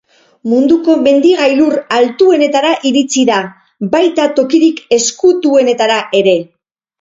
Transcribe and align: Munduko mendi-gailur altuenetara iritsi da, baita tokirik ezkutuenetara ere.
Munduko 0.51 0.93
mendi-gailur 1.07 1.73
altuenetara 1.97 2.71
iritsi 2.93 3.27
da, 3.31 3.37
baita 3.97 4.27
tokirik 4.41 4.83
ezkutuenetara 4.99 6.01
ere. 6.23 6.35